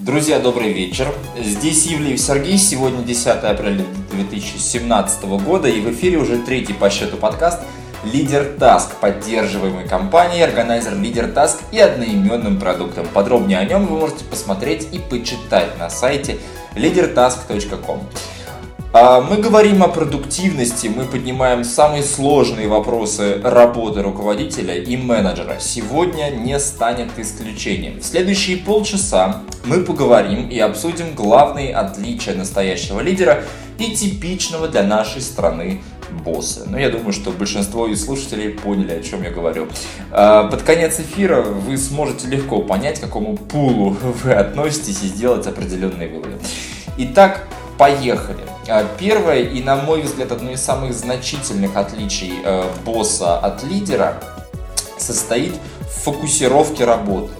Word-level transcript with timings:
Друзья, 0.00 0.38
добрый 0.38 0.72
вечер. 0.72 1.12
Здесь 1.36 1.88
Ивлеев 1.92 2.20
Сергей. 2.20 2.56
Сегодня 2.56 3.02
10 3.02 3.26
апреля 3.26 3.84
2017 4.12 5.24
года 5.24 5.66
и 5.66 5.80
в 5.80 5.90
эфире 5.90 6.18
уже 6.18 6.38
третий 6.38 6.72
по 6.72 6.88
счету 6.88 7.16
подкаст 7.16 7.58
Лидер 8.04 8.54
Таск, 8.60 8.94
поддерживаемый 9.00 9.88
компанией 9.88 10.42
Organizer 10.42 10.96
Лидер 10.96 11.32
Таск 11.32 11.58
и 11.72 11.80
одноименным 11.80 12.60
продуктом. 12.60 13.08
Подробнее 13.12 13.58
о 13.58 13.64
нем 13.64 13.86
вы 13.86 13.98
можете 13.98 14.24
посмотреть 14.24 14.86
и 14.92 15.00
почитать 15.00 15.76
на 15.80 15.90
сайте 15.90 16.38
leadertask.com. 16.76 18.02
А, 18.90 19.20
мы 19.20 19.36
говорим 19.36 19.82
о 19.82 19.88
продуктивности, 19.88 20.86
мы 20.86 21.04
поднимаем 21.04 21.62
самые 21.62 22.02
сложные 22.02 22.68
вопросы 22.68 23.38
работы 23.42 24.00
руководителя 24.00 24.76
и 24.76 24.96
менеджера. 24.96 25.58
Сегодня 25.60 26.30
не 26.30 26.58
станет 26.58 27.10
исключением. 27.18 28.00
В 28.00 28.02
следующие 28.02 28.56
полчаса 28.56 29.42
мы 29.64 29.82
поговорим 29.82 30.48
и 30.48 30.58
обсудим 30.58 31.14
главные 31.14 31.74
отличия 31.74 32.34
настоящего 32.34 33.00
лидера 33.00 33.44
и 33.78 33.94
типичного 33.94 34.68
для 34.68 34.84
нашей 34.84 35.20
страны 35.20 35.82
босса. 36.24 36.64
Но 36.66 36.78
я 36.78 36.88
думаю, 36.88 37.12
что 37.12 37.30
большинство 37.30 37.88
из 37.88 38.02
слушателей 38.02 38.48
поняли, 38.48 38.92
о 38.92 39.02
чем 39.02 39.22
я 39.22 39.30
говорю. 39.30 39.68
А, 40.10 40.48
под 40.48 40.62
конец 40.62 40.98
эфира 40.98 41.42
вы 41.42 41.76
сможете 41.76 42.26
легко 42.26 42.62
понять, 42.62 43.00
к 43.00 43.02
какому 43.02 43.36
пулу 43.36 43.90
вы 44.24 44.32
относитесь 44.32 45.02
и 45.02 45.08
сделать 45.08 45.46
определенные 45.46 46.08
выводы. 46.08 46.38
Итак, 46.96 47.46
поехали. 47.78 48.40
А, 48.68 48.84
первое 48.98 49.42
и, 49.44 49.62
на 49.62 49.76
мой 49.76 50.02
взгляд, 50.02 50.32
одно 50.32 50.50
из 50.50 50.60
самых 50.60 50.92
значительных 50.92 51.76
отличий 51.76 52.34
э, 52.44 52.64
босса 52.84 53.38
от 53.38 53.62
лидера 53.62 54.20
состоит 54.98 55.54
в 55.80 56.04
фокусировке 56.04 56.84
работы. 56.84 57.30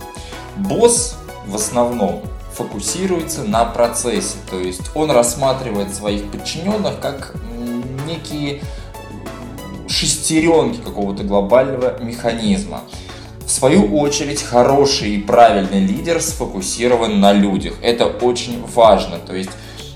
Босс 0.56 1.16
в 1.46 1.56
основном 1.56 2.22
фокусируется 2.54 3.42
на 3.42 3.64
процессе, 3.64 4.36
то 4.50 4.58
есть 4.58 4.90
он 4.94 5.10
рассматривает 5.10 5.94
своих 5.94 6.30
подчиненных 6.30 7.00
как 7.00 7.34
некие 8.06 8.62
шестеренки 9.88 10.80
какого-то 10.80 11.24
глобального 11.24 12.02
механизма. 12.02 12.82
В 13.44 13.50
свою 13.50 13.96
очередь, 13.98 14.42
хороший 14.42 15.16
и 15.16 15.18
правильный 15.18 15.80
лидер 15.80 16.20
сфокусирован 16.20 17.18
на 17.20 17.32
людях. 17.32 17.74
Это 17.82 18.06
очень 18.06 18.62
важно. 18.66 19.18
То 19.18 19.34
есть 19.34 19.50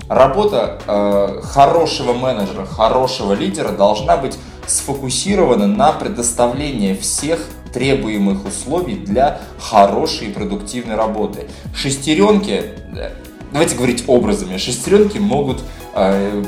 Работа 0.09 0.79
э, 0.85 1.41
хорошего 1.43 2.13
менеджера, 2.13 2.65
хорошего 2.65 3.33
лидера 3.33 3.69
должна 3.69 4.17
быть 4.17 4.37
сфокусирована 4.67 5.67
на 5.67 5.91
предоставлении 5.93 6.93
всех 6.93 7.39
требуемых 7.73 8.45
условий 8.45 8.95
для 8.95 9.39
хорошей 9.59 10.27
и 10.27 10.33
продуктивной 10.33 10.95
работы. 10.95 11.47
Шестеренки, 11.75 12.63
э, 12.95 13.11
давайте 13.51 13.75
говорить 13.75 14.03
образами, 14.07 14.57
шестеренки 14.57 15.17
могут 15.17 15.61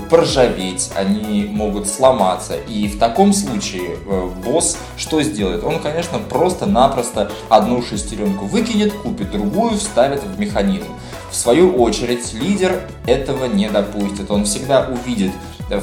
поржаветь, 0.09 0.91
они 0.95 1.45
могут 1.45 1.87
сломаться. 1.87 2.55
И 2.55 2.87
в 2.87 2.97
таком 2.97 3.31
случае 3.31 3.97
э, 4.05 4.29
босс 4.43 4.77
что 4.97 5.21
сделает? 5.21 5.63
Он, 5.63 5.79
конечно, 5.79 6.17
просто-напросто 6.17 7.31
одну 7.49 7.83
шестеренку 7.83 8.45
выкинет, 8.45 8.93
купит 8.93 9.31
другую, 9.31 9.77
вставит 9.77 10.23
в 10.23 10.39
механизм. 10.39 10.87
В 11.29 11.35
свою 11.35 11.75
очередь, 11.75 12.33
лидер 12.33 12.81
этого 13.05 13.45
не 13.45 13.69
допустит. 13.69 14.31
Он 14.31 14.45
всегда 14.45 14.87
увидит 14.87 15.31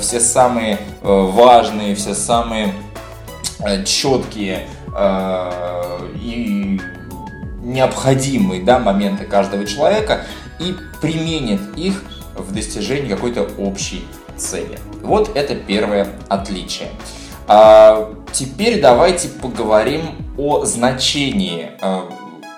все 0.00 0.20
самые 0.20 0.78
э, 1.02 1.06
важные, 1.08 1.94
все 1.94 2.14
самые 2.14 2.74
э, 3.60 3.84
четкие 3.84 4.68
э, 4.96 6.08
и 6.20 6.80
необходимые 7.62 8.62
да, 8.62 8.78
моменты 8.78 9.24
каждого 9.24 9.66
человека 9.66 10.24
и 10.58 10.74
применит 11.00 11.60
их 11.76 12.02
в 12.36 12.52
достижении 12.52 13.08
какой-то 13.08 13.48
общей 13.58 14.04
цели. 14.36 14.78
Вот 15.02 15.36
это 15.36 15.54
первое 15.54 16.08
отличие. 16.28 16.88
А 17.48 18.12
теперь 18.32 18.80
давайте 18.80 19.28
поговорим 19.28 20.02
о 20.38 20.64
значении 20.64 21.72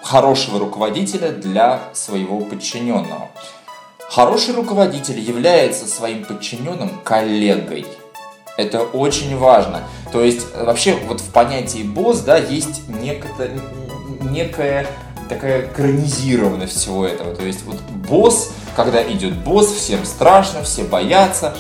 хорошего 0.03 0.59
руководителя 0.61 1.31
для 1.31 1.81
своего 1.95 2.41
подчиненного. 2.41 3.31
Хороший 4.11 4.55
руководитель 4.55 5.19
является 5.19 5.87
своим 5.87 6.25
подчиненным 6.25 6.91
коллегой. 7.03 7.87
Это 8.57 8.83
очень 8.83 9.37
важно. 9.37 9.83
То 10.13 10.23
есть 10.23 10.55
вообще 10.55 10.97
вот 11.09 11.21
в 11.21 11.33
понятии 11.33 11.83
босс, 11.83 12.21
да, 12.21 12.37
есть 12.37 12.89
некое, 12.89 13.51
некая 14.21 14.87
такая 15.29 15.67
экранизированность 15.67 16.77
всего 16.77 17.05
этого. 17.07 17.35
То 17.35 17.45
есть 17.45 17.65
вот 17.65 17.81
босс, 17.81 18.53
когда 18.75 19.03
идет 19.03 19.35
босс, 19.35 19.73
всем 19.73 20.05
страшно, 20.05 20.63
все 20.63 20.85
боятся, 20.85 21.57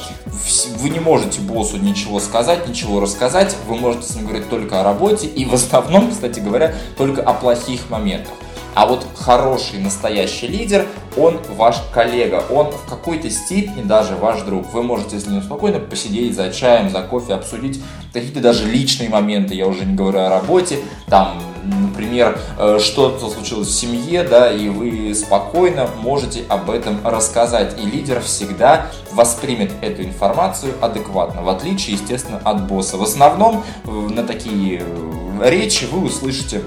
вы 0.78 0.90
не 0.90 1.00
можете 1.00 1.40
боссу 1.40 1.78
ничего 1.78 2.20
сказать, 2.20 2.68
ничего 2.68 3.00
рассказать, 3.00 3.56
вы 3.66 3.76
можете 3.76 4.06
с 4.06 4.16
ним 4.16 4.26
говорить 4.26 4.48
только 4.48 4.80
о 4.80 4.84
работе 4.84 5.26
и 5.26 5.44
в 5.44 5.54
основном, 5.54 6.10
кстати 6.10 6.40
говоря, 6.40 6.74
только 6.96 7.22
о 7.22 7.32
плохих 7.34 7.88
моментах. 7.90 8.34
А 8.74 8.86
вот 8.86 9.06
хороший 9.14 9.78
настоящий 9.78 10.48
лидер, 10.48 10.86
он 11.16 11.38
ваш 11.56 11.76
коллега, 11.92 12.44
он 12.50 12.72
в 12.72 12.90
какой-то 12.90 13.30
степени 13.30 13.82
даже 13.82 14.16
ваш 14.16 14.42
друг. 14.42 14.72
Вы 14.72 14.82
можете 14.82 15.20
с 15.20 15.26
ним 15.28 15.42
спокойно 15.42 15.78
посидеть 15.78 16.34
за 16.34 16.52
чаем, 16.52 16.90
за 16.90 17.02
кофе, 17.02 17.34
обсудить 17.34 17.80
какие-то 18.12 18.40
даже 18.40 18.66
личные 18.66 19.08
моменты, 19.08 19.54
я 19.54 19.68
уже 19.68 19.84
не 19.84 19.94
говорю 19.94 20.18
о 20.20 20.28
работе, 20.28 20.80
там, 21.06 21.40
например, 21.64 22.38
э, 22.58 22.78
что-то 22.80 23.28
случилось 23.30 23.68
в 23.68 23.74
семье, 23.74 24.22
да, 24.24 24.52
и 24.52 24.68
вы 24.68 25.14
спокойно 25.14 25.88
можете 25.98 26.44
об 26.48 26.70
этом 26.70 26.98
рассказать. 27.04 27.80
И 27.80 27.86
лидер 27.86 28.20
всегда 28.20 28.86
воспримет 29.12 29.72
эту 29.80 30.02
информацию 30.02 30.74
адекватно, 30.80 31.42
в 31.42 31.48
отличие, 31.48 31.96
естественно, 31.96 32.40
от 32.44 32.66
босса. 32.66 32.96
В 32.96 33.02
основном 33.02 33.64
на 33.84 34.24
такие 34.24 34.82
э, 34.82 35.50
речи 35.50 35.86
вы 35.90 36.06
услышите 36.06 36.62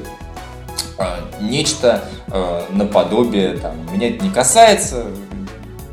Э, 0.98 1.20
нечто 1.40 2.06
э, 2.28 2.64
наподобие, 2.72 3.58
там, 3.58 3.76
меня 3.94 4.10
это 4.10 4.24
не 4.24 4.32
касается, 4.32 5.06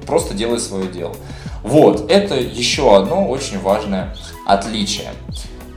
просто 0.07 0.33
делай 0.33 0.59
свое 0.59 0.87
дело. 0.87 1.15
Вот, 1.63 2.11
это 2.11 2.37
еще 2.37 2.97
одно 2.97 3.29
очень 3.29 3.61
важное 3.61 4.17
отличие. 4.47 5.11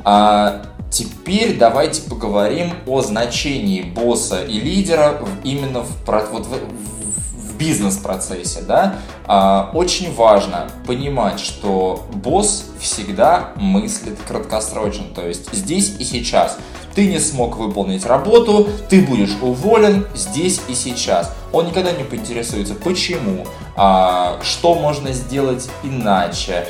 А 0.06 0.62
теперь 0.92 1.58
давайте 1.58 2.02
поговорим 2.04 2.74
о 2.86 3.02
значении 3.02 3.82
босса 3.82 4.44
и 4.44 4.60
лидера 4.60 5.20
именно 5.44 5.82
в, 5.82 6.32
вот 6.32 6.46
в, 6.46 6.52
в 6.52 7.58
бизнес-процессе. 7.58 8.62
Да? 8.62 8.98
А, 9.26 9.72
очень 9.74 10.14
важно 10.14 10.70
понимать, 10.86 11.40
что 11.40 12.06
босс 12.14 12.66
всегда 12.80 13.52
мыслит 13.56 14.18
краткосрочно, 14.28 15.06
то 15.14 15.28
есть 15.28 15.54
здесь 15.54 15.96
и 16.00 16.04
сейчас 16.04 16.58
ты 16.96 17.06
не 17.06 17.20
смог 17.20 17.58
выполнить 17.58 18.08
работу, 18.08 18.68
ты 18.90 19.02
будешь 19.02 19.36
уволен 19.40 20.08
здесь 20.16 20.62
и 20.68 20.74
сейчас. 20.74 21.32
Он 21.52 21.68
никогда 21.68 21.92
не 21.92 22.04
поинтересуется, 22.04 22.74
почему, 22.74 23.46
а, 23.76 24.40
что 24.42 24.74
можно 24.74 25.12
сделать 25.12 25.70
иначе. 25.84 26.68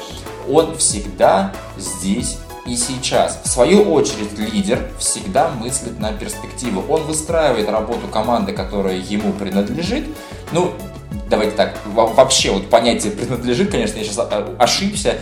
Он 0.49 0.75
всегда 0.75 1.53
здесь 1.77 2.39
и 2.67 2.75
сейчас. 2.75 3.39
В 3.43 3.47
свою 3.47 3.91
очередь, 3.93 4.37
лидер 4.37 4.89
всегда 4.99 5.49
мыслит 5.49 5.99
на 5.99 6.11
перспективу. 6.11 6.83
Он 6.89 7.03
выстраивает 7.03 7.69
работу 7.69 8.07
команды, 8.07 8.51
которая 8.51 8.97
ему 8.97 9.31
принадлежит. 9.33 10.05
Ну, 10.51 10.73
давайте 11.29 11.55
так, 11.55 11.77
вообще 11.85 12.51
вот 12.51 12.69
понятие 12.69 13.11
принадлежит, 13.11 13.71
конечно, 13.71 13.97
я 13.97 14.03
сейчас 14.03 14.19
а, 14.19 14.55
ошибся, 14.59 15.15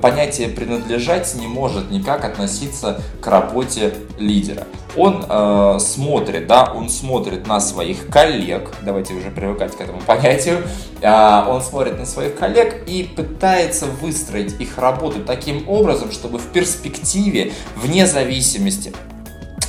понятие 0.00 0.48
принадлежать 0.48 1.34
не 1.36 1.46
может 1.46 1.90
никак 1.90 2.24
относиться 2.24 3.00
к 3.20 3.26
работе 3.26 3.94
лидера. 4.18 4.66
Он 4.96 5.24
э, 5.28 5.78
смотрит, 5.80 6.46
да, 6.46 6.72
он 6.74 6.88
смотрит 6.88 7.46
на 7.46 7.60
своих 7.60 8.08
коллег, 8.08 8.70
давайте 8.82 9.14
уже 9.14 9.30
привыкать 9.30 9.76
к 9.76 9.80
этому 9.80 10.00
понятию, 10.00 10.62
э, 11.00 11.44
он 11.46 11.62
смотрит 11.62 11.98
на 11.98 12.06
своих 12.06 12.36
коллег 12.36 12.88
и 12.88 13.04
пытается 13.04 13.86
выстроить 13.86 14.60
их 14.60 14.76
работу 14.78 15.20
таким 15.24 15.68
образом, 15.68 16.10
чтобы 16.10 16.38
в 16.38 16.46
перспективе, 16.46 17.52
вне 17.76 18.06
зависимости 18.06 18.92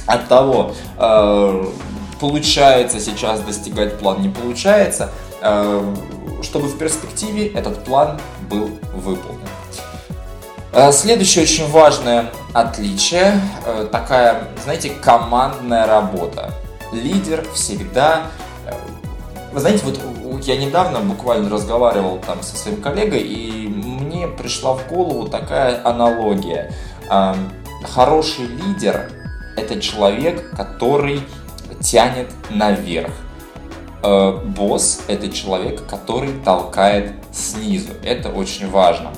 от 0.08 0.28
того, 0.28 0.72
э, 0.98 1.66
получается 2.20 3.00
сейчас 3.00 3.42
достигать 3.42 4.00
план, 4.00 4.22
не 4.22 4.30
получается, 4.30 5.12
чтобы 5.42 6.68
в 6.68 6.78
перспективе 6.78 7.48
этот 7.48 7.84
план 7.86 8.20
был 8.50 8.70
выполнен. 8.94 9.48
Э, 10.72 10.92
следующее 10.92 11.44
очень 11.44 11.68
важное 11.70 12.32
отличие, 12.54 13.42
э, 13.66 13.88
такая, 13.92 14.44
знаете, 14.64 14.92
командная 15.02 15.88
работа. 15.88 16.52
Лидер 16.94 17.44
всегда... 17.54 18.28
Э, 18.68 18.74
вы 19.52 19.60
знаете, 19.60 19.84
вот 19.84 20.46
я 20.46 20.58
недавно 20.58 21.00
буквально 21.00 21.50
разговаривал 21.50 22.20
там 22.20 22.44
со 22.44 22.56
своим 22.56 22.82
коллегой, 22.82 23.22
и 23.22 23.68
мне 23.68 24.28
пришла 24.28 24.76
в 24.76 24.88
голову 24.88 25.28
такая 25.28 25.82
аналогия. 25.84 26.72
Хороший 27.84 28.46
лидер– 28.46 29.12
это 29.58 29.82
человек, 29.82 30.52
который 30.56 31.22
тянет 31.82 32.32
наверх. 32.52 33.12
Э, 34.02 34.32
босс– 34.46 35.02
это 35.08 35.30
человек, 35.30 35.86
который 35.88 36.34
толкает 36.44 37.14
снизу. 37.32 37.92
Это 38.04 38.30
очень 38.30 38.70
важно. 38.70 39.12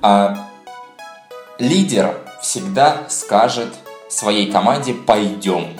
А, 0.00 0.48
лидер 1.58 2.14
всегда 2.40 3.02
скажет 3.08 3.74
своей 4.08 4.50
команде 4.50 4.94
«пойдем». 4.94 5.74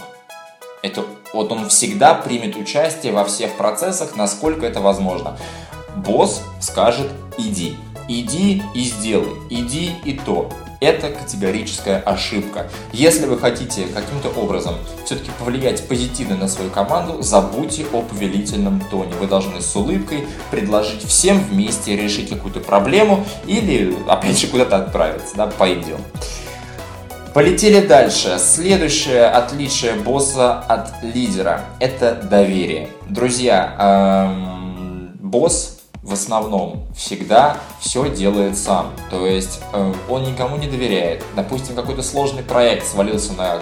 Это 0.82 1.04
вот 1.32 1.52
он 1.52 1.68
всегда 1.68 2.14
примет 2.14 2.56
участие 2.56 3.12
во 3.12 3.24
всех 3.24 3.56
процессах, 3.56 4.16
насколько 4.16 4.66
это 4.66 4.80
возможно. 4.80 5.36
Босс 5.96 6.42
скажет 6.60 7.10
«иди». 7.36 7.76
Иди 8.10 8.62
и 8.74 8.84
сделай, 8.84 9.34
иди 9.50 9.92
и 10.06 10.14
то. 10.14 10.50
Это 10.80 11.10
категорическая 11.10 11.98
ошибка. 11.98 12.69
Если 12.92 13.26
вы 13.26 13.36
хотите 13.38 13.86
каким-то 13.86 14.28
образом 14.40 14.75
все-таки 15.04 15.30
повлиять 15.38 15.86
позитивно 15.88 16.36
на 16.36 16.46
свою 16.46 16.70
команду, 16.70 17.20
забудьте 17.20 17.84
о 17.92 18.02
повелительном 18.02 18.80
тоне. 18.88 19.12
Вы 19.14 19.26
должны 19.26 19.60
с 19.60 19.75
улыбкой 19.75 20.26
предложить 20.52 21.02
всем 21.04 21.40
вместе 21.40 21.96
решить 21.96 22.28
какую-то 22.28 22.60
проблему 22.60 23.25
или, 23.46 23.96
опять 24.06 24.38
же, 24.38 24.46
куда-то 24.46 24.76
отправиться. 24.76 25.34
Да, 25.34 25.48
пойдем. 25.48 25.98
Полетели 27.34 27.84
дальше. 27.84 28.38
Следующее 28.38 29.26
отличие 29.26 29.94
босса 29.94 30.60
от 30.60 31.02
лидера– 31.02 31.64
это 31.80 32.14
доверие. 32.14 32.88
Друзья, 33.08 34.28
эм, 34.30 35.10
босс 35.20 35.77
в 36.08 36.12
основном 36.14 36.87
всегда 36.96 37.58
все 37.81 38.08
делает 38.08 38.56
сам. 38.56 38.93
То 39.10 39.26
есть 39.26 39.60
э, 39.72 39.93
он 40.08 40.22
никому 40.22 40.56
не 40.56 40.66
доверяет. 40.66 41.22
Допустим, 41.37 41.76
какой-то 41.76 42.02
сложный 42.02 42.43
проект 42.43 42.87
свалился 42.87 43.34
на, 43.34 43.60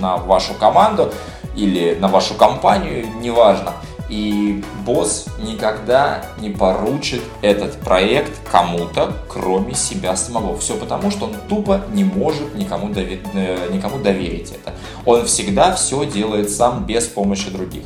на 0.00 0.16
вашу 0.16 0.54
команду 0.54 1.12
или 1.54 1.94
на 2.00 2.08
вашу 2.08 2.34
компанию, 2.34 3.06
неважно. 3.20 3.74
И 4.08 4.64
босс 4.84 5.26
никогда 5.42 6.24
не 6.38 6.50
поручит 6.50 7.22
этот 7.42 7.74
проект 7.80 8.32
кому-то, 8.50 9.12
кроме 9.28 9.74
себя 9.74 10.16
самого. 10.16 10.56
Все 10.58 10.76
потому, 10.76 11.10
что 11.10 11.26
он 11.26 11.34
тупо 11.48 11.82
не 11.92 12.04
может 12.04 12.54
никому, 12.54 12.88
доверить, 12.88 13.26
э, 13.34 13.68
никому 13.70 13.98
доверить 13.98 14.52
это. 14.52 14.74
Он 15.04 15.26
всегда 15.26 15.74
все 15.74 16.06
делает 16.06 16.50
сам 16.50 16.86
без 16.86 17.06
помощи 17.06 17.50
других. 17.50 17.84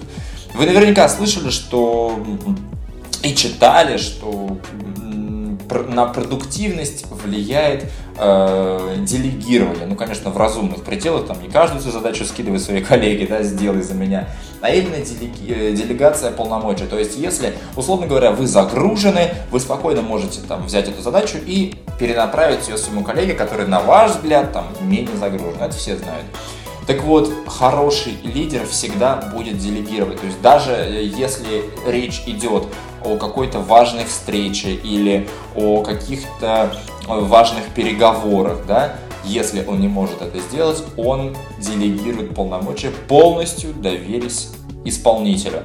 Вы 0.54 0.66
наверняка 0.66 1.08
слышали, 1.08 1.50
что 1.50 2.18
и 3.28 3.34
читали, 3.34 3.98
что 3.98 4.58
на 5.88 6.06
продуктивность 6.06 7.04
влияет 7.10 7.90
э, 8.16 8.96
делегирование. 9.00 9.86
Ну, 9.86 9.96
конечно, 9.96 10.30
в 10.30 10.36
разумных 10.38 10.82
пределах, 10.82 11.26
там 11.26 11.42
не 11.42 11.48
каждую 11.50 11.82
свою 11.82 11.92
задачу 11.92 12.24
скидывай 12.24 12.58
своей 12.58 12.82
коллеге, 12.82 13.26
да, 13.26 13.42
сделай 13.42 13.82
за 13.82 13.92
меня, 13.92 14.30
а 14.62 14.70
именно 14.70 14.96
делеги, 15.04 15.52
э, 15.52 15.72
делегация 15.72 16.30
полномочий. 16.30 16.86
То 16.86 16.98
есть, 16.98 17.18
если, 17.18 17.52
условно 17.76 18.06
говоря, 18.06 18.30
вы 18.30 18.46
загружены, 18.46 19.34
вы 19.50 19.60
спокойно 19.60 20.00
можете 20.00 20.40
там 20.40 20.64
взять 20.64 20.88
эту 20.88 21.02
задачу 21.02 21.36
и 21.44 21.74
перенаправить 21.98 22.66
ее 22.68 22.78
своему 22.78 23.04
коллеге, 23.04 23.34
который, 23.34 23.66
на 23.66 23.80
ваш 23.80 24.12
взгляд, 24.12 24.54
там 24.54 24.68
менее 24.80 25.16
загружен. 25.18 25.60
Это 25.60 25.76
все 25.76 25.96
знают. 25.96 26.24
Так 26.88 27.02
вот, 27.02 27.30
хороший 27.46 28.14
лидер 28.24 28.66
всегда 28.66 29.16
будет 29.34 29.58
делегировать. 29.58 30.18
То 30.18 30.26
есть 30.26 30.40
даже 30.40 30.72
э, 30.72 31.04
если 31.04 31.64
речь 31.86 32.22
идет 32.26 32.64
о 33.04 33.16
какой-то 33.16 33.60
важной 33.60 34.04
встрече 34.04 34.74
или 34.74 35.28
о 35.54 35.82
каких-то 35.82 36.72
э, 37.08 37.20
важных 37.20 37.64
переговорах, 37.74 38.66
да, 38.66 38.94
если 39.24 39.64
он 39.66 39.80
не 39.80 39.88
может 39.88 40.22
это 40.22 40.38
сделать, 40.40 40.82
он 40.96 41.36
делегирует 41.58 42.34
полномочия, 42.34 42.90
полностью 43.08 43.74
доверясь 43.74 44.50
исполнителю. 44.84 45.64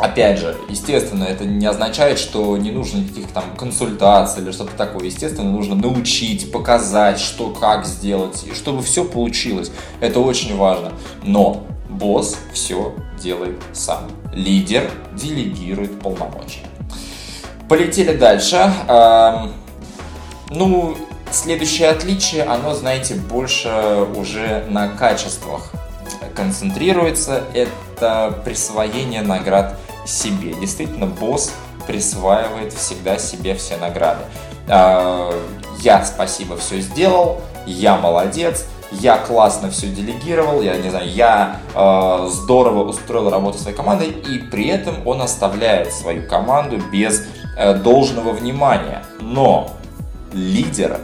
Опять 0.00 0.38
же, 0.38 0.56
естественно, 0.68 1.24
это 1.24 1.44
не 1.44 1.66
означает, 1.66 2.20
что 2.20 2.56
не 2.56 2.70
нужно 2.70 2.98
никаких 2.98 3.26
там 3.32 3.42
консультаций 3.56 4.44
или 4.44 4.52
что-то 4.52 4.70
такое. 4.76 5.06
Естественно, 5.06 5.50
нужно 5.50 5.74
научить, 5.74 6.52
показать, 6.52 7.18
что, 7.18 7.50
как 7.50 7.84
сделать, 7.84 8.44
и 8.48 8.54
чтобы 8.54 8.82
все 8.82 9.04
получилось. 9.04 9.72
Это 10.00 10.20
очень 10.20 10.56
важно. 10.56 10.92
Но 11.24 11.64
босс 11.88 12.36
все 12.52 12.94
делает 13.20 13.60
сам. 13.72 14.10
Лидер 14.32 14.90
делегирует 15.14 16.00
полномочия. 16.00 16.66
Полетели 17.68 18.16
дальше. 18.16 18.72
Ну, 20.50 20.96
следующее 21.30 21.90
отличие, 21.90 22.44
оно, 22.44 22.74
знаете, 22.74 23.14
больше 23.14 24.06
уже 24.14 24.64
на 24.68 24.88
качествах 24.88 25.72
концентрируется. 26.34 27.44
Это 27.52 28.40
присвоение 28.44 29.22
наград 29.22 29.78
себе. 30.06 30.54
Действительно, 30.54 31.06
босс 31.06 31.52
присваивает 31.86 32.72
всегда 32.72 33.18
себе 33.18 33.54
все 33.54 33.76
награды. 33.76 34.22
А, 34.68 35.34
я 35.80 36.04
спасибо 36.04 36.56
все 36.56 36.80
сделал, 36.80 37.40
я 37.66 37.96
молодец, 37.96 38.66
я 38.92 39.18
классно 39.18 39.70
все 39.70 39.88
делегировал, 39.88 40.62
я 40.62 40.76
не 40.76 40.90
знаю, 40.90 41.08
я 41.08 41.60
э, 41.74 42.28
здорово 42.30 42.84
устроил 42.84 43.30
работу 43.30 43.58
своей 43.58 43.76
командой, 43.76 44.08
и 44.08 44.38
при 44.38 44.68
этом 44.68 45.06
он 45.06 45.20
оставляет 45.20 45.92
свою 45.92 46.26
команду 46.26 46.80
без 46.92 47.26
э, 47.56 47.74
должного 47.74 48.32
внимания. 48.32 49.04
Но 49.20 49.70
лидер 50.32 51.00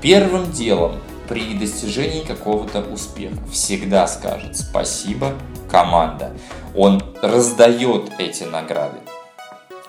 первым 0.00 0.50
делом 0.52 0.96
при 1.28 1.54
достижении 1.54 2.24
какого-то 2.24 2.80
успеха 2.80 3.36
всегда 3.52 4.06
скажет 4.06 4.56
спасибо, 4.56 5.32
команда 5.70 6.32
он 6.74 7.02
раздает 7.22 8.10
эти 8.18 8.44
награды. 8.44 8.98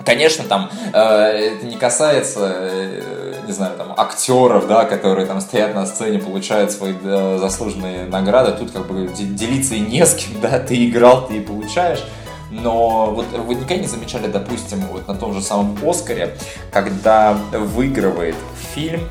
Конечно, 0.05 0.43
там 0.45 0.69
э, 0.93 0.99
это 0.99 1.65
не 1.65 1.77
касается, 1.77 2.51
э, 2.53 3.01
не 3.45 3.53
знаю, 3.53 3.77
там 3.77 3.93
актеров, 3.97 4.67
да, 4.67 4.85
которые 4.85 5.25
там 5.25 5.41
стоят 5.41 5.75
на 5.75 5.85
сцене, 5.85 6.19
получают 6.19 6.71
свои 6.71 6.93
э, 7.01 7.37
заслуженные 7.39 8.05
награды. 8.05 8.51
Тут 8.57 8.71
как 8.71 8.87
бы 8.87 9.07
делиться 9.07 9.75
и 9.75 9.79
не 9.79 10.05
с 10.05 10.15
кем, 10.15 10.39
да, 10.41 10.59
ты 10.59 10.87
играл, 10.87 11.27
ты 11.27 11.37
и 11.37 11.39
получаешь. 11.39 12.03
Но 12.51 13.11
вот 13.11 13.27
вы 13.31 13.55
никогда 13.55 13.77
не 13.77 13.87
замечали, 13.87 14.27
допустим, 14.27 14.81
вот 14.91 15.07
на 15.07 15.15
том 15.15 15.33
же 15.33 15.41
самом 15.41 15.77
Оскаре, 15.87 16.35
когда 16.71 17.37
выигрывает 17.53 18.35
фильм, 18.73 19.07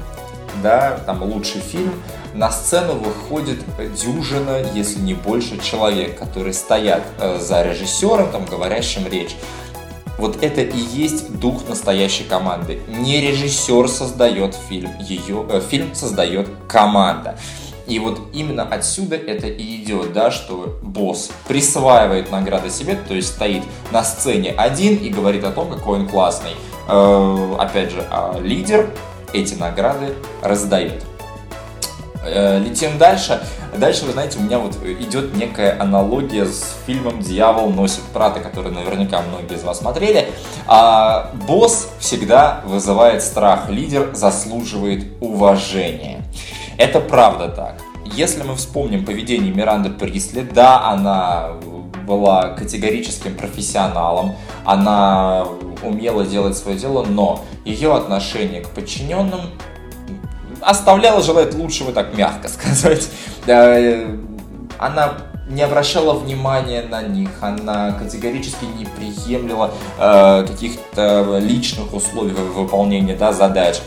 да, 0.63 1.01
там 1.07 1.23
лучший 1.23 1.61
фильм, 1.61 1.93
на 2.35 2.51
сцену 2.51 2.95
выходит 2.95 3.61
дюжина, 3.95 4.63
если 4.75 5.01
не 5.01 5.15
больше 5.15 5.59
человек, 5.59 6.19
которые 6.19 6.53
стоят 6.53 7.03
э, 7.19 7.39
за 7.41 7.63
режиссером, 7.63 8.31
там, 8.31 8.45
говорящим 8.45 9.07
речь. 9.09 9.35
Вот 10.21 10.43
это 10.43 10.61
и 10.61 10.79
есть 10.79 11.39
дух 11.39 11.67
настоящей 11.67 12.25
команды. 12.25 12.79
Не 12.89 13.23
режиссер 13.23 13.89
создает 13.89 14.55
фильм, 14.55 14.91
ее, 15.01 15.47
э, 15.49 15.63
фильм 15.67 15.95
создает 15.95 16.47
команда. 16.69 17.39
И 17.87 17.99
вот 17.99 18.21
именно 18.35 18.65
отсюда 18.65 19.17
это 19.17 19.47
и 19.47 19.83
идет, 19.83 20.13
да, 20.13 20.31
что 20.31 20.79
босс 20.83 21.31
присваивает 21.49 22.31
награды 22.31 22.69
себе, 22.69 22.99
то 23.09 23.15
есть 23.15 23.29
стоит 23.29 23.63
на 23.93 24.05
сцене 24.05 24.53
один 24.53 24.97
и 24.97 25.09
говорит 25.09 25.43
о 25.45 25.53
том, 25.53 25.71
какой 25.71 26.01
он 26.01 26.07
классный. 26.07 26.53
Э, 26.87 27.55
опять 27.59 27.91
же, 27.91 28.07
а 28.11 28.39
лидер 28.39 28.91
эти 29.33 29.55
награды 29.55 30.13
раздает. 30.43 31.03
Э, 32.23 32.59
летим 32.59 32.99
дальше. 32.99 33.43
Дальше, 33.77 34.05
вы 34.05 34.13
знаете, 34.13 34.39
у 34.39 34.43
меня 34.43 34.59
вот 34.59 34.77
идет 34.85 35.35
некая 35.35 35.81
аналогия 35.81 36.45
с 36.45 36.77
фильмом 36.87 37.21
«Дьявол 37.21 37.71
носит 37.71 38.03
Прата», 38.13 38.41
который 38.41 38.73
наверняка 38.73 39.23
многие 39.23 39.57
из 39.57 39.63
вас 39.63 39.79
смотрели. 39.79 40.29
А, 40.67 41.31
босс 41.47 41.89
всегда 41.99 42.63
вызывает 42.67 43.23
страх, 43.23 43.71
лидер 43.71 44.11
заслуживает 44.15 45.07
уважения. 45.21 46.23
Это 46.77 47.01
правда 47.01 47.49
так. 47.49 47.77
Если 48.05 48.43
мы 48.43 48.57
вспомним 48.57 49.05
поведение 49.05 49.53
Миранды 49.53 49.89
Присли, 49.89 50.43
да, 50.43 50.85
она 50.89 51.53
была 52.07 52.49
категорическим 52.49 53.37
профессионалом, 53.37 54.35
она 54.65 55.47
умела 55.83 56.27
делать 56.27 56.57
свое 56.57 56.77
дело, 56.77 57.05
но 57.05 57.45
ее 57.65 57.95
отношение 57.95 58.63
к 58.63 58.71
подчиненным 58.71 59.41
оставляла 60.61 61.23
желать 61.23 61.55
лучшего, 61.55 61.93
так 61.93 62.17
мягко 62.17 62.49
сказать. 62.49 63.09
Э, 63.47 64.17
она 64.79 65.15
не 65.49 65.63
обращала 65.63 66.15
внимания 66.15 66.83
на 66.83 67.03
них, 67.03 67.31
она 67.41 67.93
категорически 67.93 68.65
не 68.65 68.85
приемлила 68.85 69.73
э, 69.99 70.47
каких-то 70.47 71.39
личных 71.39 71.93
условий 71.93 72.33
выполнения 72.33 73.17
да, 73.17 73.33
задач. 73.33 73.81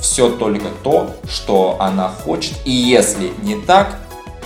Все 0.00 0.30
только 0.30 0.68
то, 0.84 1.10
что 1.28 1.76
она 1.80 2.08
хочет, 2.08 2.54
и 2.64 2.70
если 2.70 3.32
не 3.42 3.56
так, 3.56 3.96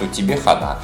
то 0.00 0.06
тебе 0.06 0.36
хана. 0.36 0.78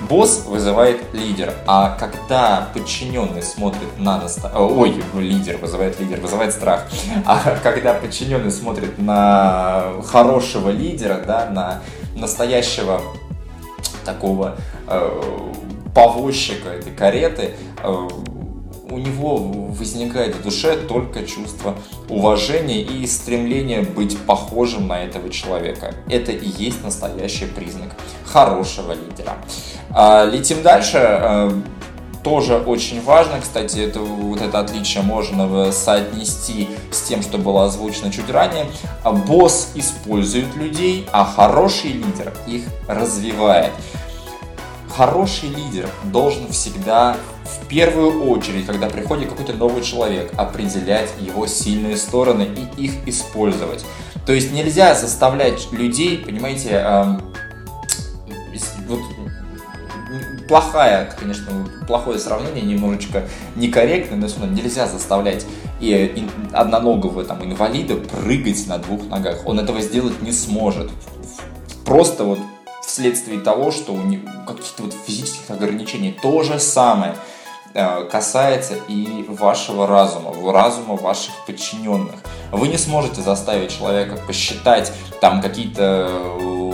Босс 0.00 0.44
вызывает 0.46 1.12
лидер, 1.12 1.54
а 1.66 1.96
когда 1.98 2.68
подчиненный 2.72 3.42
смотрит 3.42 3.98
на 3.98 4.20
наста... 4.20 4.52
Ой, 4.56 5.02
лидер 5.14 5.58
вызывает 5.58 5.98
лидер, 5.98 6.20
вызывает 6.20 6.52
страх. 6.52 6.86
А 7.26 7.56
когда 7.62 7.94
подчиненный 7.94 8.50
смотрит 8.50 8.98
на 8.98 9.92
хорошего 10.06 10.70
лидера, 10.70 11.22
да, 11.26 11.50
на 11.50 11.82
настоящего 12.14 13.02
такого 14.04 14.56
э, 14.86 15.20
повозчика 15.94 16.68
этой 16.68 16.92
кареты, 16.92 17.54
э, 17.82 18.08
у 18.90 18.98
него 18.98 19.36
возникает 19.36 20.36
в 20.36 20.42
душе 20.42 20.76
только 20.76 21.24
чувство 21.24 21.74
уважения 22.08 22.80
и 22.80 23.06
стремление 23.06 23.82
быть 23.82 24.18
похожим 24.18 24.88
на 24.88 25.04
этого 25.04 25.30
человека. 25.30 25.94
Это 26.08 26.32
и 26.32 26.48
есть 26.48 26.82
настоящий 26.82 27.46
признак 27.46 27.96
хорошего 28.24 28.92
лидера. 28.92 29.36
А, 29.90 30.24
летим 30.24 30.62
дальше. 30.62 30.98
А, 30.98 31.62
тоже 32.24 32.56
очень 32.56 33.02
важно, 33.02 33.40
кстати, 33.40 33.78
это, 33.78 34.00
вот 34.00 34.42
это 34.42 34.58
отличие 34.58 35.02
можно 35.02 35.70
соотнести 35.70 36.68
с 36.90 37.02
тем, 37.02 37.22
что 37.22 37.38
было 37.38 37.66
озвучено 37.66 38.10
чуть 38.10 38.28
ранее. 38.30 38.66
А, 39.04 39.12
босс 39.12 39.70
использует 39.74 40.54
людей, 40.56 41.06
а 41.12 41.24
хороший 41.24 41.92
лидер 41.92 42.34
их 42.46 42.64
развивает. 42.86 43.72
Хороший 44.94 45.50
лидер 45.50 45.88
должен 46.04 46.48
всегда 46.50 47.16
в 47.48 47.66
первую 47.68 48.28
очередь, 48.30 48.66
когда 48.66 48.88
приходит 48.88 49.30
какой-то 49.30 49.54
новый 49.54 49.82
человек, 49.82 50.32
определять 50.36 51.10
его 51.20 51.46
сильные 51.46 51.96
стороны 51.96 52.48
и 52.76 52.84
их 52.84 52.92
использовать. 53.06 53.84
То 54.26 54.32
есть 54.32 54.52
нельзя 54.52 54.94
заставлять 54.94 55.72
людей, 55.72 56.18
понимаете, 56.18 56.70
эм, 56.70 57.22
вот 58.86 59.00
плохая, 60.48 61.14
конечно, 61.18 61.68
плохое 61.86 62.18
сравнение, 62.18 62.62
немножечко 62.62 63.28
некорректное, 63.56 64.18
но 64.18 64.26
равно 64.26 64.54
нельзя 64.54 64.86
заставлять 64.86 65.46
и, 65.80 65.90
и 65.92 66.26
одноногого 66.52 67.24
там 67.24 67.44
инвалида 67.44 67.96
прыгать 67.96 68.66
на 68.66 68.78
двух 68.78 69.06
ногах. 69.08 69.46
Он 69.46 69.60
этого 69.60 69.80
сделать 69.80 70.20
не 70.22 70.32
сможет. 70.32 70.90
Просто 71.84 72.24
вот 72.24 72.38
вследствие 72.82 73.40
того, 73.40 73.70
что 73.70 73.92
у 73.92 74.02
него 74.02 74.28
каких-то 74.46 74.84
вот 74.84 74.94
физических 75.06 75.50
ограничений. 75.50 76.16
То 76.20 76.42
же 76.42 76.58
самое– 76.58 77.14
Э, 77.26 77.37
касается 77.72 78.74
и 78.88 79.24
вашего 79.28 79.86
разума, 79.86 80.32
разума 80.52 80.96
ваших 80.96 81.34
подчиненных. 81.46 82.16
Вы 82.52 82.68
не 82.68 82.78
сможете 82.78 83.20
заставить 83.20 83.76
человека 83.76 84.18
посчитать 84.26 84.92
там 85.20 85.40
какие-то 85.40 86.08
э, 86.10 86.68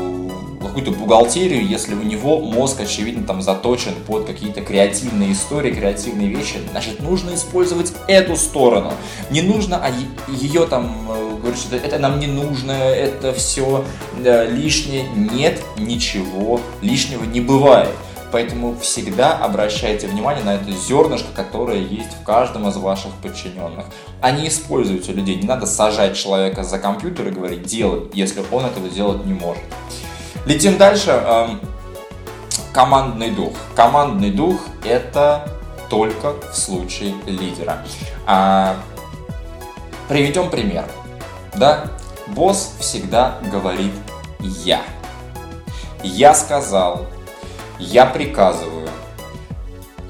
какую-то 0.75 0.91
бухгалтерию, 0.91 1.65
если 1.65 1.95
у 1.95 2.03
него 2.03 2.41
мозг, 2.41 2.81
очевидно, 2.81 3.25
там 3.25 3.43
заточен 3.43 3.93
под 4.09 4.27
какие-то 4.27 4.61
креативные 4.61 5.33
истории, 5.33 5.73
креативные 5.73 6.29
вещи, 6.29 6.57
значит, 6.73 7.01
нужно 7.01 7.35
использовать 7.35 7.93
эту 8.09 8.37
сторону. 8.37 8.93
Не 9.31 9.43
нужно 9.43 9.77
а 9.77 9.93
ее 10.33 10.67
там 10.67 11.09
э, 11.09 11.37
говорить, 11.41 11.61
что 11.61 11.77
это 11.77 11.99
нам 11.99 12.19
не 12.19 12.27
нужно, 12.27 12.73
это 12.73 13.33
все 13.33 13.85
лишнее. 14.19 15.07
Нет, 15.15 15.63
ничего 15.77 16.61
лишнего 16.83 17.25
не 17.25 17.41
бывает. 17.41 17.91
Поэтому 18.35 18.77
всегда 18.81 19.39
обращайте 19.39 20.09
внимание 20.09 20.43
на 20.43 20.57
это 20.57 20.69
зернышко, 20.73 21.29
которое 21.33 21.79
есть 21.79 22.15
в 22.21 22.25
каждом 22.25 22.67
из 22.67 22.77
ваших 22.77 23.13
подчиненных. 23.23 23.87
А 24.21 24.33
не 24.33 24.49
используйте 24.49 25.13
людей. 25.13 25.37
Не 25.37 25.47
надо 25.47 25.67
сажать 25.67 26.17
человека 26.17 26.65
за 26.65 26.81
компьютер 26.81 27.29
и 27.29 27.31
говорить 27.31 27.63
«делай», 27.63 28.11
если 28.13 28.43
он 28.51 28.67
этого 28.67 28.89
делать 28.89 29.25
не 29.25 29.35
может. 29.35 29.63
Летим 30.47 30.77
дальше. 30.79 31.11
Эм, 31.11 31.61
командный 32.73 33.31
дух. 33.31 33.53
Командный 33.77 34.33
дух– 34.33 34.59
это 34.85 35.49
только 35.89 36.33
в 36.51 36.57
случае 36.57 37.15
лидера. 37.27 37.85
А, 38.27 38.75
приведем 40.09 40.51
пример. 40.51 40.87
Да? 41.55 41.85
Босс 42.27 42.75
всегда 42.81 43.39
говорит 43.49 43.93
«я». 44.41 44.83
Я 46.03 46.35
сказал, 46.35 47.07
я 47.79 48.07
приказываю 48.07 48.89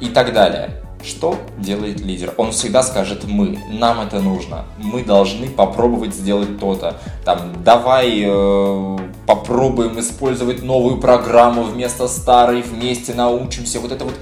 и 0.01 0.07
так 0.07 0.33
далее. 0.33 0.71
Что 1.03 1.37
делает 1.59 2.01
лидер? 2.01 2.33
Он 2.39 2.53
всегда 2.53 2.83
скажет 2.83 3.25
«мы», 3.25 3.59
«нам 3.71 4.01
это 4.01 4.21
нужно», 4.21 4.65
«мы 4.79 5.05
должны 5.05 5.49
попробовать 5.49 6.15
сделать 6.15 6.59
то-то», 6.59 6.99
там 7.27 7.63
«давай 7.63 8.23
э, 8.25 8.99
попробуем 9.27 10.01
использовать 10.01 10.63
новую 10.63 10.99
программу 10.99 11.63
вместо 11.63 12.09
старой, 12.09 12.63
вместе 12.63 13.13
научимся». 13.13 13.81
Вот 13.81 13.93
это 13.93 14.07
вот 14.07 14.15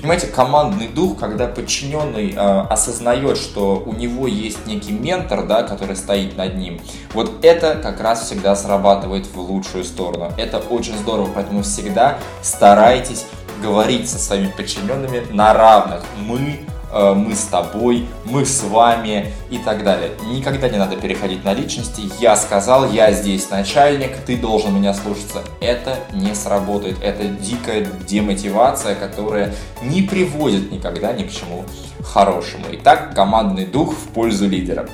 Понимаете, 0.00 0.28
командный 0.28 0.88
дух, 0.88 1.18
когда 1.18 1.46
подчиненный 1.46 2.32
э, 2.32 2.36
осознает, 2.36 3.36
что 3.36 3.82
у 3.84 3.92
него 3.92 4.26
есть 4.26 4.66
некий 4.66 4.92
ментор, 4.92 5.46
да, 5.46 5.62
который 5.62 5.94
стоит 5.94 6.38
над 6.38 6.56
ним, 6.56 6.80
вот 7.12 7.44
это 7.44 7.74
как 7.74 8.00
раз 8.00 8.24
всегда 8.24 8.56
срабатывает 8.56 9.26
в 9.26 9.38
лучшую 9.38 9.84
сторону. 9.84 10.32
Это 10.38 10.58
очень 10.58 10.96
здорово, 10.96 11.28
поэтому 11.34 11.62
всегда 11.62 12.18
старайтесь 12.42 13.26
говорить 13.62 14.08
со 14.08 14.18
своими 14.18 14.48
подчиненными 14.48 15.26
на 15.30 15.52
равных. 15.52 16.02
Мы 16.16 16.60
мы 16.92 17.34
с 17.34 17.44
тобой, 17.44 18.06
мы 18.24 18.44
с 18.44 18.62
вами 18.62 19.32
и 19.50 19.58
так 19.58 19.84
далее. 19.84 20.10
Никогда 20.26 20.68
не 20.68 20.78
надо 20.78 20.96
переходить 20.96 21.44
на 21.44 21.52
личности. 21.52 22.02
Я 22.20 22.36
сказал, 22.36 22.90
я 22.90 23.12
здесь 23.12 23.48
начальник, 23.50 24.16
ты 24.26 24.36
должен 24.36 24.74
меня 24.74 24.94
слушаться. 24.94 25.42
Это 25.60 25.98
не 26.12 26.34
сработает. 26.34 26.98
Это 27.02 27.24
дикая 27.24 27.86
демотивация, 28.06 28.94
которая 28.94 29.54
не 29.82 30.02
приводит 30.02 30.72
никогда 30.72 31.12
ни 31.12 31.24
к 31.24 31.32
чему 31.32 31.64
хорошему. 32.02 32.64
Итак, 32.72 33.14
командный 33.14 33.66
дух 33.66 33.94
в 33.94 34.08
пользу 34.08 34.48
лидера. 34.48 34.88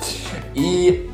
И 0.53 1.09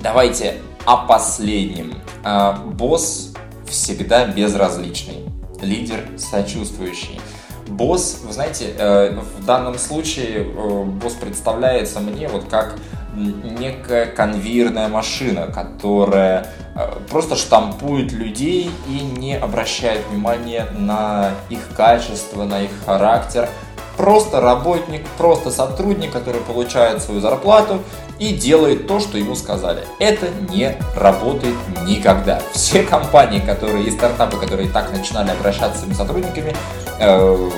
давайте 0.00 0.54
о 0.84 0.98
последнем. 0.98 1.94
Э, 2.24 2.54
босс 2.64 3.32
всегда 3.66 4.26
безразличный. 4.26 5.24
Лидер 5.60 6.04
сочувствующий. 6.18 7.20
Босс, 7.68 8.20
вы 8.22 8.32
знаете, 8.32 8.74
э, 8.78 9.18
в 9.38 9.44
данном 9.44 9.78
случае 9.78 10.44
э, 10.44 10.82
босс 10.84 11.14
представляется 11.14 12.00
мне 12.00 12.28
вот 12.28 12.44
как 12.48 12.76
некая 13.16 14.06
конвейерная 14.06 14.88
машина, 14.88 15.48
которая 15.48 16.46
э, 16.74 16.92
просто 17.10 17.34
штампует 17.34 18.12
людей 18.12 18.70
и 18.88 19.00
не 19.00 19.36
обращает 19.36 20.06
внимания 20.10 20.66
на 20.76 21.30
их 21.48 21.60
качество, 21.76 22.44
на 22.44 22.62
их 22.62 22.70
характер. 22.84 23.48
Просто 23.96 24.40
работник, 24.40 25.04
просто 25.16 25.50
сотрудник, 25.50 26.12
который 26.12 26.42
получает 26.42 27.02
свою 27.02 27.20
зарплату 27.20 27.80
и 28.18 28.32
делает 28.32 28.86
то, 28.86 29.00
что 29.00 29.18
ему 29.18 29.34
сказали. 29.34 29.82
Это 29.98 30.28
не 30.50 30.76
работает 30.94 31.54
никогда. 31.84 32.40
Все 32.52 32.82
компании, 32.82 33.40
которые 33.40 33.84
и 33.84 33.90
стартапы, 33.90 34.38
которые 34.38 34.68
так 34.68 34.92
начинали 34.92 35.30
обращаться 35.30 35.78
с 35.78 35.80
своими 35.80 35.94
сотрудниками, 35.94 36.54
э, 36.98 37.50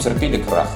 терпели 0.00 0.42
крах. 0.42 0.68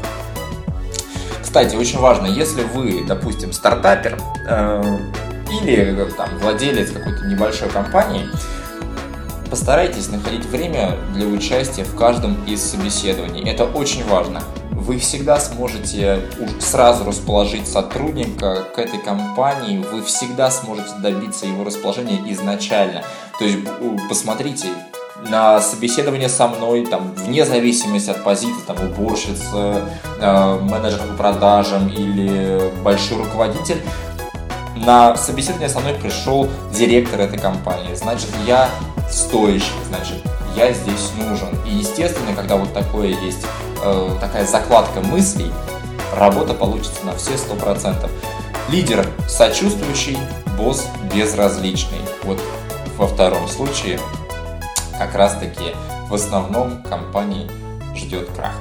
Кстати, 1.43 1.75
очень 1.75 1.99
важно, 1.99 2.27
если 2.27 2.63
вы, 2.63 3.05
допустим, 3.05 3.53
стартапер 3.53 4.17
э, 4.49 4.99
или 5.61 6.09
там, 6.17 6.29
владелец 6.39 6.93
какой-то 6.93 7.27
небольшой 7.27 7.69
компании, 7.71 8.29
постарайтесь 9.51 10.09
находить 10.09 10.45
время 10.47 10.97
для 11.13 11.27
участия 11.27 11.83
в 11.83 11.97
каждом 11.97 12.45
из 12.45 12.63
собеседований. 12.63 13.51
Это 13.51 13.65
очень 13.65 14.07
важно 14.07 14.41
вы 14.81 14.99
всегда 14.99 15.39
сможете 15.39 16.21
сразу 16.59 17.05
расположить 17.05 17.69
сотрудника 17.69 18.65
к 18.75 18.79
этой 18.79 18.99
компании, 18.99 19.85
вы 19.93 20.03
всегда 20.03 20.51
сможете 20.51 20.95
добиться 21.03 21.47
его 21.47 21.65
расположения 21.65 22.21
изначально. 22.33 23.03
То 23.39 23.45
есть 23.45 23.59
посмотрите, 24.09 24.69
на 25.29 25.61
собеседование 25.61 26.29
со 26.29 26.49
мной, 26.49 26.87
там, 26.87 27.13
вне 27.15 27.45
зависимости 27.45 28.11
от 28.11 28.25
позиции, 28.25 28.63
там, 28.67 28.77
уборщица, 28.83 29.83
э, 30.19 30.59
менеджер 30.63 31.01
по 31.01 31.15
продажам 31.15 31.89
или 31.89 32.73
большой 32.83 33.19
руководитель, 33.19 33.83
на 34.77 35.17
собеседование 35.17 35.69
со 35.69 35.81
мной 35.81 35.95
пришел 35.95 36.49
директор 36.73 37.21
этой 37.21 37.39
компании. 37.39 37.95
Значит, 37.95 38.31
я 38.47 38.71
стоящий, 39.11 39.73
значит, 39.89 40.17
я 40.57 40.73
здесь 40.73 41.11
нужен. 41.19 41.49
И 41.67 41.77
естественно, 41.77 42.35
когда 42.35 42.57
вот 42.57 42.73
такое 42.73 43.09
есть, 43.09 43.47
э, 43.83 44.11
такая 44.21 44.47
закладка 44.47 45.01
мыслей, 45.01 45.53
работа 46.15 46.55
получится 46.55 47.05
на 47.05 47.15
все 47.17 47.37
сто 47.37 47.55
процентов. 47.55 48.11
Лидер 48.69 49.07
сочувствующий, 49.29 50.19
босс 50.57 50.87
безразличный. 51.13 52.01
Вот 52.23 52.41
во 52.97 53.07
втором 53.07 53.49
случае 53.49 53.99
как 54.99 55.15
раз 55.15 55.35
таки 55.35 55.75
в 56.09 56.15
основном 56.15 56.83
компании 56.83 57.51
ждет 57.97 58.29
крах. 58.37 58.55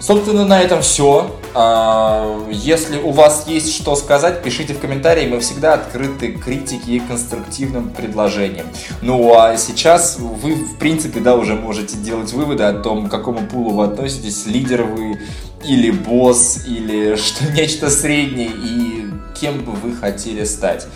Собственно, 0.00 0.46
на 0.46 0.60
этом 0.60 0.80
все. 0.80 1.30
А, 1.54 2.46
если 2.50 2.98
у 2.98 3.10
вас 3.10 3.46
есть 3.48 3.74
что 3.74 3.96
сказать, 3.96 4.42
пишите 4.42 4.74
в 4.74 4.80
комментарии. 4.80 5.28
Мы 5.28 5.40
всегда 5.40 5.74
открыты 5.74 6.32
критике 6.32 6.92
и 6.92 7.00
конструктивным 7.00 7.90
предложениям. 7.90 8.66
Ну 9.02 9.34
а 9.34 9.56
сейчас 9.56 10.18
вы, 10.18 10.54
в 10.54 10.78
принципе, 10.78 11.20
да, 11.20 11.36
уже 11.36 11.54
можете 11.54 11.96
делать 11.96 12.32
выводы 12.32 12.64
о 12.64 12.74
том, 12.74 13.08
к 13.08 13.10
какому 13.10 13.46
пулу 13.46 13.70
вы 13.70 13.84
относитесь. 13.84 14.46
Лидер 14.46 14.84
вы 14.84 15.20
или 15.64 15.90
босс, 15.90 16.64
или 16.66 17.16
что 17.16 17.50
нечто 17.52 17.90
среднее, 17.90 18.50
и 18.50 19.06
кем 19.40 19.64
бы 19.64 19.72
вы 19.72 19.94
хотели 19.94 20.44
стать. 20.44 20.86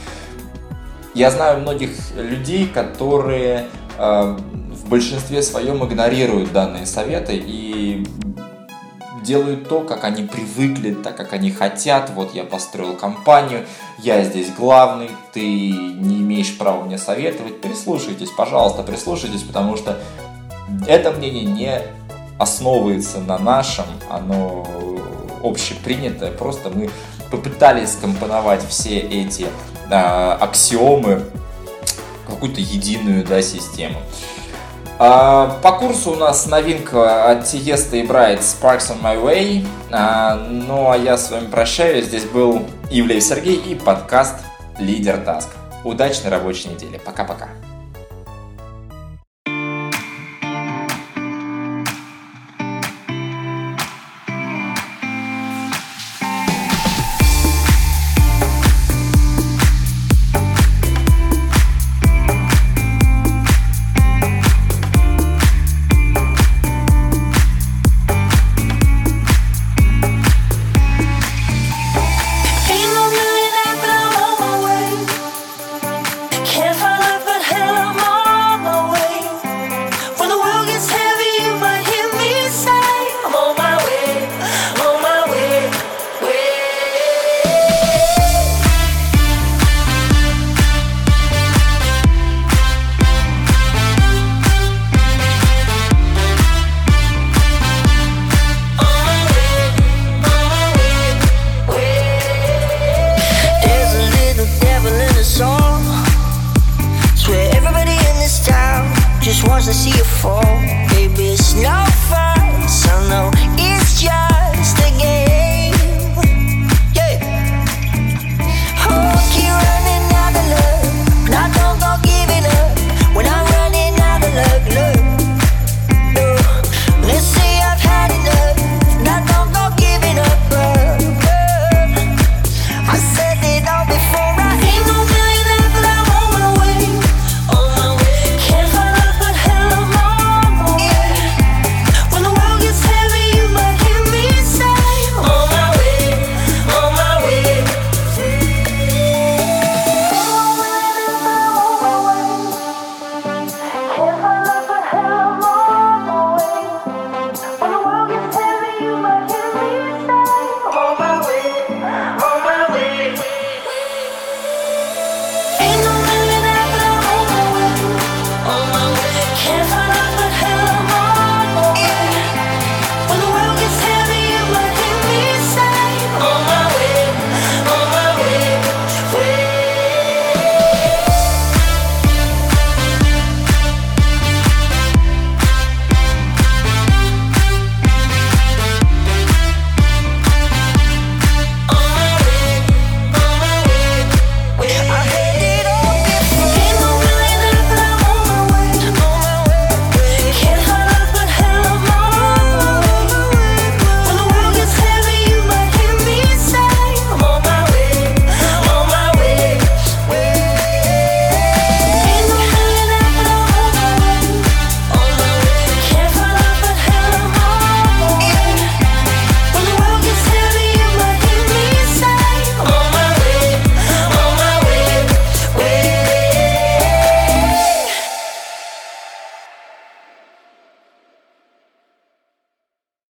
Я 1.15 1.31
знаю 1.31 1.61
многих 1.61 1.91
людей, 2.17 2.67
которые 2.67 3.67
э, 3.99 4.37
большинстве 4.93 5.43
своем 5.43 5.83
игнорируют 5.87 6.53
данные 6.53 6.85
советы 6.85 7.33
и 7.35 8.05
делают 9.23 9.69
то, 9.69 9.81
как 9.81 10.05
они 10.05 10.25
привыкли, 10.25 10.95
так 10.95 11.17
как 11.17 11.33
они 11.33 11.51
хотят. 11.51 12.11
Вот 12.11 12.35
я 12.35 12.45
построил 12.45 12.95
компанию, 12.95 13.67
я 13.99 14.23
здесь 14.25 14.51
главный, 14.51 15.11
ты 15.33 15.41
не 15.41 16.21
имеешь 16.21 16.57
права 16.57 16.85
мне 16.85 16.99
советовать. 16.99 17.61
Прислушайтесь, 17.61 18.31
пожалуйста, 18.31 18.83
прислушайтесь, 18.83 19.43
потому 19.43 19.77
что 19.77 19.99
это 20.87 21.13
мнение 21.13 21.45
не 21.45 21.83
основывается 22.39 23.21
на 23.21 23.39
нашем, 23.39 23.87
оно 24.11 24.67
общепринятое. 25.43 26.33
Просто 26.33 26.71
мы 26.71 26.91
попытались 27.31 27.93
скомпоновать 27.93 28.67
все 28.69 28.99
эти 28.99 29.47
э, 29.91 29.95
аксиомы 29.95 31.25
в 32.25 32.31
какую-то 32.31 32.61
единую 32.61 33.25
да, 33.25 33.43
систему. 33.43 34.01
А, 34.99 35.59
по 35.63 35.73
курсу 35.73 36.13
у 36.13 36.17
нас 36.17 36.47
новинка 36.47 37.31
от 37.31 37.45
Тиеста 37.45 37.97
и 37.97 38.07
Брайт 38.07 38.41
Sparks 38.41 38.93
on 38.93 39.03
My 39.03 39.23
Way. 39.23 39.67
А, 39.91 40.37
ну 40.37 40.91
а 40.91 40.97
я 40.97 41.17
с 41.17 41.31
вами 41.31 41.47
прощаюсь. 41.47 42.07
Здесь 42.07 42.25
был 42.25 42.67
Ивлев 42.91 43.23
Сергей 43.23 43.57
и 43.57 43.75
подкаст 43.75 44.37
Лидер 44.79 45.19
Таск. 45.19 45.49
Удачной 45.85 46.31
рабочей 46.31 46.69
недели. 46.69 47.01
Пока-пока. 47.05 47.49